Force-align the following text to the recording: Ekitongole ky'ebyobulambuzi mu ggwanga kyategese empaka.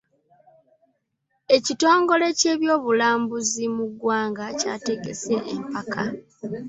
Ekitongole 1.55 2.27
ky'ebyobulambuzi 2.39 3.63
mu 3.75 3.85
ggwanga 3.91 4.45
kyategese 4.59 5.35
empaka. 5.55 6.03